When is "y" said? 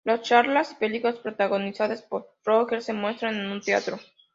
0.71-0.75